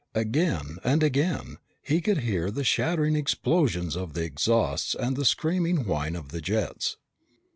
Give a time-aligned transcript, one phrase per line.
[0.15, 5.85] Again and again, he could hear the shattering explosions of the exhausts and the screaming
[5.85, 6.97] whine of the jets.